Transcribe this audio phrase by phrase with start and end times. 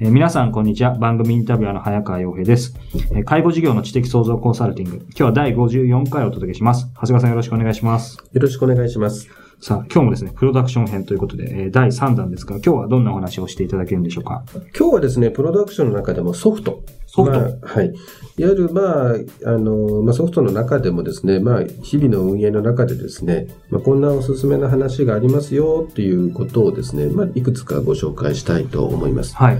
[0.00, 0.94] えー、皆さん、こんにちは。
[0.94, 2.72] 番組インタビュアーの早川洋平です、
[3.10, 4.96] えー、介護事業の知的創造コンサルティング。
[4.98, 6.86] 今日は第54回をお届けします。
[6.94, 8.16] 長谷川さんよろしくお願いします。
[8.32, 9.28] よろしくお願いします。
[9.60, 14.44] さあ、今日もですね、プロダクション編ということで、えー、第3弾ですが、今日はどんなお話をしていただけるんでしょうか？
[14.78, 16.84] 今日はですね、プロダクションの中でもソフト。
[17.06, 17.86] ソフト、まあ、はい。
[18.36, 19.14] いわゆる、まあ、
[19.46, 29.34] あの、まあ、ソフトの中でもですね、まあ、日々の運営の中でですね、まあ、こんなおすすめの話がありますよっていうことをですね、まあ、いくつかご紹介したいと思います。
[29.34, 29.58] はい。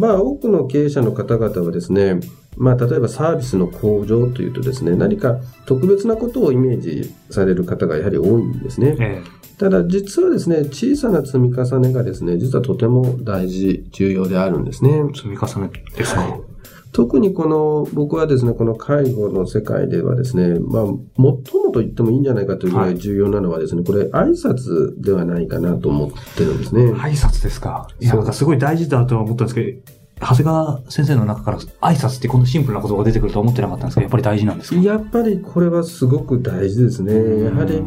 [0.00, 2.20] まあ、多くの経営者の方々はですね、
[2.56, 8.96] まあ、例えばサービスの向上というとですね、何か特別なことをイメージされる方がやはり多いんですね。
[8.98, 15.02] ええ、ただ、実はですね、小さな積み重ねがですね、実はとても大事、重要であるんですね。
[15.14, 16.49] 積み重ねですか、はい
[16.92, 21.38] 特にこの、僕はですね、この介護の世界ではですね、まあ、最も
[21.72, 26.92] と言ってもいいんじゃないかというぐらい重要なのはですね、はい、これ、挨拶ではないかなと思ってるんですね。
[26.92, 27.88] 挨拶ですか。
[28.00, 34.80] いや、すごい大事だとは思ったんですけど、長谷川先生の中から挨拶ってこんなシンプルなことが出てくるとは思ってなかったんですけど、やっぱり大事なんですか？
[34.80, 37.44] やっぱりこれはすごく大事ですね。
[37.44, 37.82] やはり、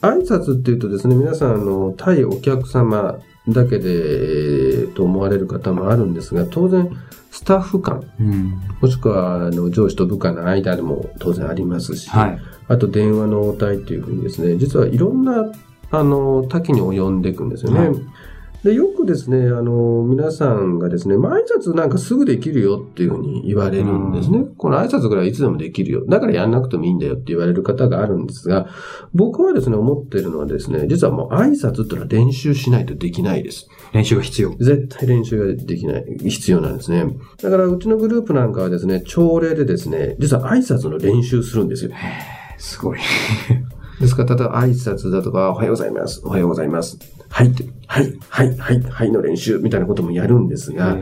[0.00, 6.88] 挨拶っていうとですね、皆さん、あの、対お客様だけで、と思われる方もあるんですが、当然、
[7.32, 12.38] スタッフ間、うん、もしくはあの上司と部下の間でも当然ありますし、はい、
[12.68, 15.50] あと電話の応対っていうふうにですね、実はいろんな
[15.90, 17.80] あの多岐に及んでいくんですよね。
[17.80, 17.88] はい
[18.64, 24.38] で、よくですね、あの、皆さんがですね、まあ、挨拶なんかすぐできるよっていうふうに言われるんですね。
[24.38, 26.06] うん、この挨拶ぐらいいつでもできるよ。
[26.06, 28.68] だからやんなくてもいいんだよって言われる方があるんですが、
[29.14, 33.68] 僕はですね、思ってるのはですね、実はもう挨拶っていうのは練習しないとできないです。
[33.92, 34.50] 練習が必要。
[34.50, 37.04] 絶対練習ができない、必要なんですね。
[37.42, 41.90] だから、うちのグループなんかはですね、朝礼でですね、実は挨拶の練習するんですよ。
[42.58, 42.98] すごい。
[44.00, 46.22] ですから、例えば挨拶だとか、おはようございます。
[46.24, 47.21] おはようございます。
[47.32, 47.52] はい、
[47.86, 50.96] はい、はい、はい、はいの練習みたいなこともやるんですが、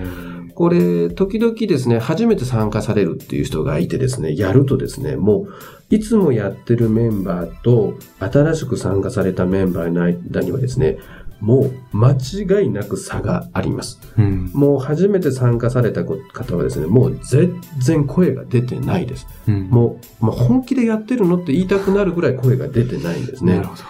[0.54, 5.46] これ、時々ですね、初めて参加されるっていう人がいてですね、やるとですね、も
[5.90, 10.98] う、いつもやってるメンバーと、新しく参加されたメンバーの間にはですね、
[11.40, 13.98] もう間違いなく差があります。
[14.18, 19.26] うん、もう初めて参加された方はですね、もう全然声が出てないです。
[19.48, 23.54] うん、もう、まあ、本気でやってるのって言いたくなるぐらい声が出てないんですね。
[23.54, 23.82] なるほど。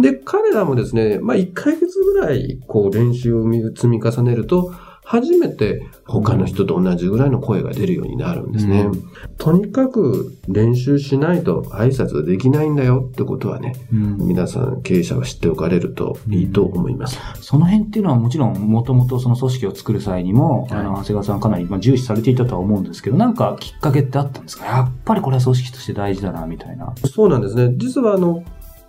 [0.00, 3.44] で、彼らもですね、まあ、1ヶ月ぐらい、こう、練習を
[3.74, 4.72] 積み重ねると、
[5.04, 8.82] 初めて他の人と同じぐらいの声が出るようになるんですね。
[8.82, 9.02] うん、
[9.38, 17.18] とにかく練習しないと挨拶できないんだよってことはね、うん、皆さん経営者は知っておかれるといいと思います。
[17.36, 24.66] うん、その辺っていうのはもちろんもともとその組織を作る際にも、はい、あの、長谷川さんかなり重視されていたとは思うんですけど、なんかきっかけってあったんですか？
[24.66, 26.92] やっぱりこれは組織として大事だな、みたいな。
[27.10, 27.72] そうなんですね。
[27.78, 28.44] 実はあの、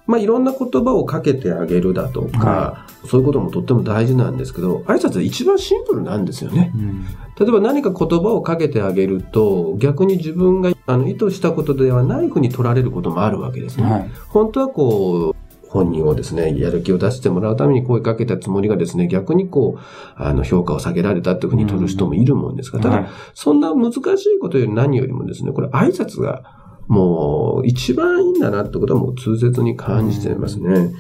[0.10, 6.72] まあ、いろんな言葉をかけてあげるだとか、はい、そういうこともとっても大事なんですけど、挨拶は一番シンプルなんですよね。
[6.74, 7.06] うん、
[7.40, 13.84] 例えば何か言葉をかけてあげると、逆に自分があの意図したことではないふうに取られることもあるわけですね。
[13.84, 19.80] はい、本当はこう、本人をですね、やる気を出してもらうために声かけたつもりがですね、逆にこう、
[20.16, 26.59] あの、評価を下げられたっていうふうに取る人もいるもんですが、ただ、そんな難しいことより何よりもですね、これ挨拶が
[26.90, 30.92] もう一番いいんだなってことはもう痛切に感じていますね。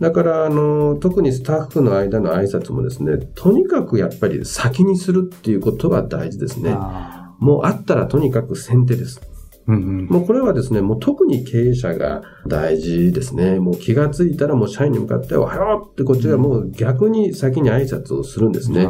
[0.00, 6.76] だから、あの、特にスタッフの間の挨拶もですね、とにかくやっぱり先にするっていうことは大事ですね。
[7.38, 9.20] もうあったらとにかく先手です。
[9.66, 13.60] うんうん、もうこれはですね、もう特に経営者が大事ですね。
[13.60, 18.88] もう気がついたらもう社員に向かっておはようってこっちがもう逆に先に挨拶をするんですね。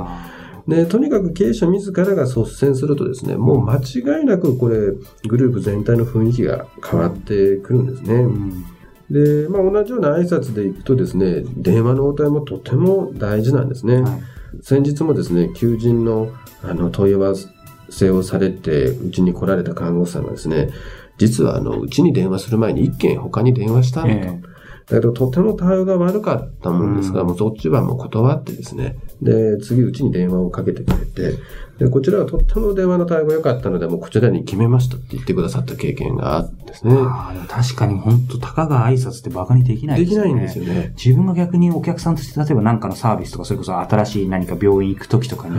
[0.66, 4.92] で、とにかく経営者自らが率先するとですね、もう間違いなくこれ、
[5.28, 8.14] グループ全体の雰囲気が変わってくるんですね。
[8.14, 8.64] うん
[9.10, 14.00] で、まあ、同じような挨拶でいくとですね、電話の応対もとても大事なんですね。
[14.00, 14.22] はい、
[14.62, 16.32] 先日もですね、求人の
[16.62, 17.34] あの問い合わ
[17.90, 20.70] せをされて、うちに来られた看護師さんがですね、
[21.18, 24.20] 実はあの、うちに電話する前に一件他に電話したんだと。
[24.22, 24.53] えー
[24.86, 28.96] だけど、とても対応が悪かったもんですから、うんもうそっちはもう断ってですね。
[29.22, 31.38] で、次うちに電話をかけてくれて、
[31.78, 36.94] で、こちらはとっても電話の対応が良かったので、もうこちらに決めましたって言ってくださった経験があるんですね。
[36.94, 40.30] ああ、でも確かに本当たかが挨拶ってバカにできないでですよね。
[40.30, 40.92] きないんですよね。
[41.02, 45.58] 自分が逆にお客さんとして、例えば何かのサービスとか、それこそ新しい何か病院行く時とかに、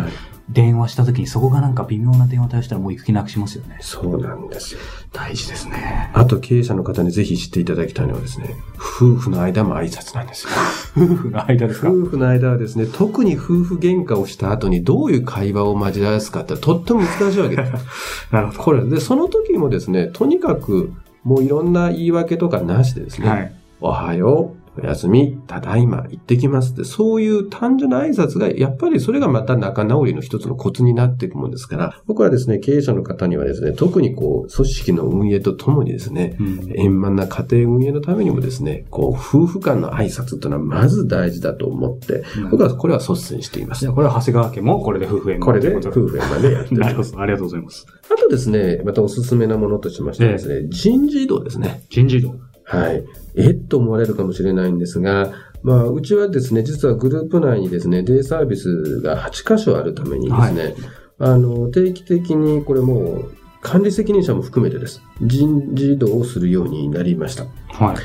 [0.49, 3.77] 電話した時にそこがなんか微妙な電話対応したらもう行く気なくしますよね。
[3.81, 4.79] そうなんですよ。
[5.11, 6.11] 大事ですね。
[6.13, 10.49] あと経営者の方にぜひ知っていただきたいのはですね、夫婦の間も挨拶なんですよ。
[10.97, 11.89] 夫婦の間ですか？
[11.89, 17.71] 夫婦の間はですね、特に夫婦喧嘩をした後にどういう会話を交わすかってとっても難しいわけです。
[18.31, 20.93] なるほこれ、で、その時もですね、とにかく
[21.23, 23.51] もういろんな言い訳とかなしでですね、はい。
[23.81, 43.89] おはよう、おやすみ、ただいま、行ってきますって、そういう単純な挨拶が、やっぱりそれがまた仲直りの一つのコツになっていくもんですから、僕はですね、経営者の方にはですね、特にこう、組織の運営とともにですね、うん円満な家庭運営のためにもですね、こう、夫婦間の挨拶というのはまず大事だと思って、僕はこれは率先しています。
[43.91, 47.13] これは長谷川家もこれで夫婦円満これで夫婦円満でやってます。
[47.17, 47.85] ありがとうございます。
[48.11, 51.83] あとですね、またおすすめなものとしましてですね、人事異動ですね。
[51.89, 52.35] 人事異動。
[52.65, 53.03] はい。
[53.35, 53.51] え？
[53.51, 55.31] っと思われるかもしれないんですが、
[55.63, 60.75] まあ、うちはですね、実はグループ内にですね、デイサービスが8箇所あるためにですね、
[61.17, 63.31] あの、定期的にこれもう、
[63.61, 65.01] 管理責任者も含めてです。
[65.21, 67.45] 人事異動をするようになりました。
[67.69, 67.97] はい。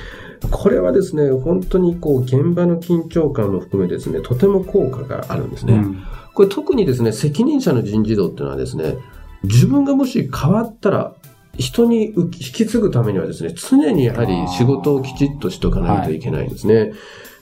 [0.50, 5.74] これはですね、本当にこう、現場の緊張感も含めてですね、とても効果があるんですね。
[5.74, 6.02] うん
[6.32, 8.96] これ特にですね、責任者の人事異動っていうのはですね、
[9.42, 11.14] 自分がもし変わったら、
[11.60, 16.92] 人に引き継ぐためにはですね、常にやはり仕事をきちっとしとかないといけないんですね。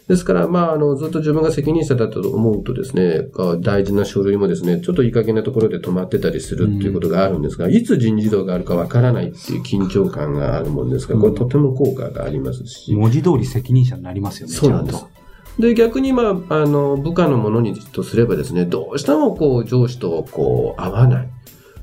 [0.09, 14.55] ですから、まあ、あの、ずっと自分が責任者だったと思うとですね、あ大事な書類もですね、ちょっといい加減なところで止まってたりするっていうことがあるんですが、いつ人事異動があるかわからないっていう緊張感があるもんですから、これとても効果がありますし、文字通り責任者になりますよね。
[14.55, 15.05] そうなんです。
[15.59, 21.29] で、逆に、まあ、あの、部下の者にとすればですね、どうしてもこう、上司とこう、合わない。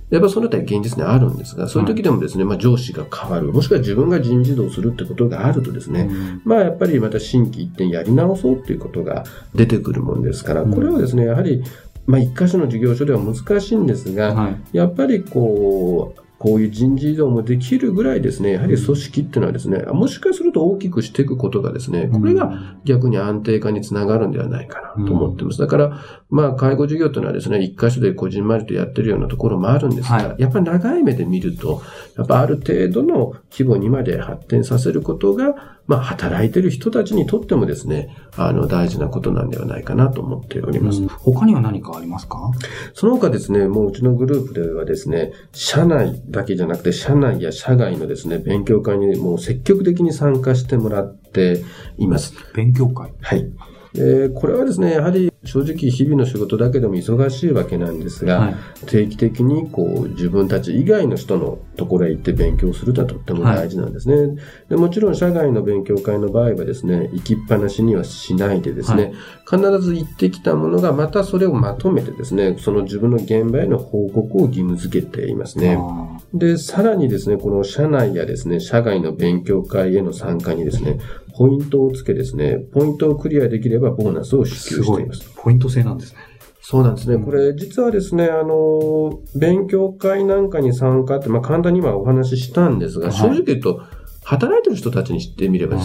[0.10, 6.42] やっぱそのあたり現実にあるんですが、そういう時でもですね、まあ上司が変わる、もしくは自分が人事異動するってことがあるとですね、うん。
[6.46, 9.24] まあやっぱりまた新規一点やり直そうっていうことが
[9.56, 10.74] 出てくるもんですから、うん。
[10.74, 11.64] これはですね、やはり、
[12.06, 14.58] まあ一箇所の事業所では難しいんですが、はい。
[14.74, 25.58] やっぱりこう、こういう人事異動もできるぐらいですね、やはり組織っていうのはですね、もしかすると大きくしていくことがですね、これが逆に安定化につながるんではないかなと思ってます。
[25.58, 31.82] だから、まあ、介護事業というのはですね、一箇所でこじんまりとやってるようなところもあるんですが、はやっぱり長い目で見ると、
[32.16, 41.02] やっぱある程度の規模にまで発展させることが、まあ、働いてる人たちにとってもですね、あの、大事なことなんではないかなと思っております。
[41.02, 42.52] うん他には何かありますか？
[42.94, 51.64] その他ですね、もううちのグループではですね、社内だけじゃなくて、社内や社外のですね、勉強会にもう積極的に参加してもらって
[51.98, 52.34] います。
[52.54, 53.14] 勉強会？
[53.22, 53.52] はい。
[53.94, 58.56] でこれはですね、やはり正直日々の仕事だけでも忙しいわけなんですが、はい。
[58.88, 64.42] 定期的にこう自分たち以外の人のところへ行って勉強するのはとっても大事なんですね。
[64.70, 69.14] でもちろん社外の勉強会の場合はですね、行きっぱなしにはしないでですね、
[69.50, 75.78] 必ず行ってきたものがまたそれをまとめてですね、その自分の現場への報告を義務付けていますね。
[75.80, 81.00] あで、さらにですね、この社内やですね、社外の勉強会への参加にですね、
[81.38, 85.35] ポイントをつけですね、ポイントをクリアできればボーナスを支給しています。。
[85.46, 86.20] ポイント制なんですね。
[86.60, 87.24] そうなんですね。
[87.24, 93.84] これ、実はですね、あの、勉強会なんかに参加って、まあ簡単に今お話ししたんですが、はい正直言うと、
[94.24, 95.78] 働いてる人たちにしてみれば、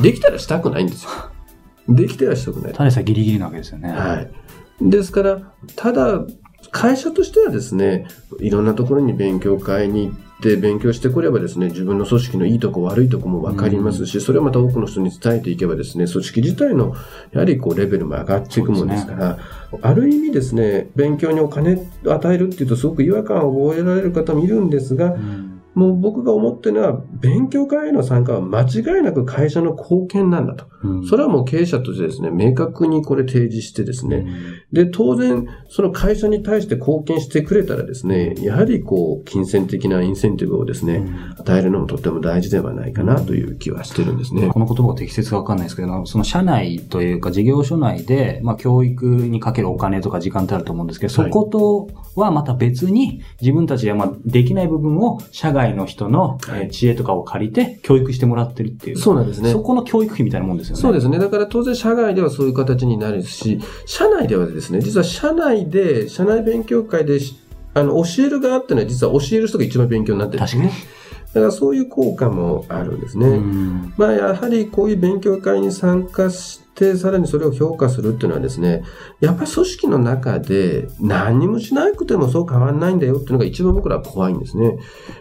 [0.00, 1.10] できたらしたくないんですよ。
[1.88, 2.72] できてはしたくない。
[2.72, 3.90] ただでさえギリギリなわけですよね。
[3.90, 4.30] はい。
[4.80, 6.20] ですから、ただ、
[6.70, 8.06] 会社としてはですね、
[8.38, 16.94] いろんなところに勉強会に行って勉強してくればですね、自分の組織のいいとこ悪いとこも分かりますし、それをまた多くの人に伝えていけばですね、組織自体の
[17.32, 19.38] やはりこうレベルも上がっていくもんですから、
[19.82, 21.74] ある意味ですね、勉強にお金
[22.04, 25.49] を与えるっていうとすごく違和感を覚えられる方もいるんですが、うん
[25.80, 30.66] もう僕が思ってるのは、勉強会への参加は間違いなく会社の貢献なんだと。
[30.82, 31.06] うん。
[31.06, 34.26] それはもう経営者としてですね、明確にこれ提示してですね、
[34.72, 41.02] で、当然、その会社に対して貢献してくれたらですね、やはりこう、金銭的なインセンティブをですね、
[41.38, 44.48] 与えるのもとっても大事ではないかなという気はしてるんですね。
[44.48, 51.30] この言葉が適切かわかんないですけど、その社内というか事業所内で、まあ教育にかけるお金とか時間ってあると思うんですけど、そはい。
[51.30, 51.88] こと
[52.20, 56.38] はまた別に自分たちではまあできない部分を社外の人の
[56.70, 58.98] 知恵とかを借りて教育してもらってるっていう。
[58.98, 59.60] そうなんですねそ。
[59.60, 60.82] この教育費みたいなもんですよね。
[60.82, 61.18] そうですね。
[61.18, 67.36] だから当然社外ではそういう形になるし、社内ではですね、実は社内で、社内勉強会でし、
[67.74, 70.72] あの、教える側っていうのは実は教える人が一番勉強になってるんですね。
[71.32, 73.40] だからそういう効果もあるんですね。
[73.96, 78.82] まあやはりこういう勉強会に参加して、さらにそれを評価するっていうのはですね、
[79.20, 84.78] やっぱり組織の中で何にもしなくてもそう変わんないんだよっていうのが一番僕らは怖いんですね。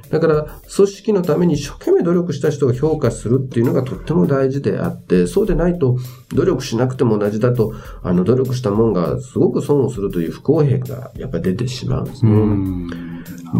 [0.09, 5.97] だから組織のために一生懸命努力した人を評価するっていうのがとっても大事であって、そうでないと
[6.33, 7.73] 努力しなくても同じだと、
[8.03, 13.09] あの努力したもんがすごく損をするという不公平がやっぱり出てしまうんですね。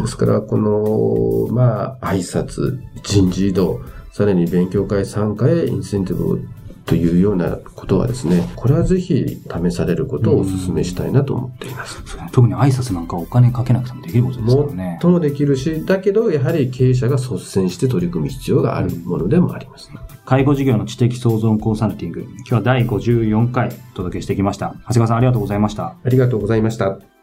[0.01, 6.48] ですから、この、まあ、挨拶、人事異動、さらに勉強会参加へインセンティブ
[6.89, 12.03] というようなことはですね、これはぜひ試されることをお勧めしたいなと思っています。
[12.31, 14.98] 特に挨拶なんかお金かけなくてもできることですからね。
[15.00, 19.91] ともできるし、だけど、やはり経営者が率先して取り組む必要があるものでもあります。
[20.25, 22.22] 介護事業の知的創造コンサルティング。
[22.22, 24.74] 今日は第54回お届けしてきました。
[24.88, 25.96] 長谷川さんありがとうございました。
[26.03, 27.18] ありがとうございました。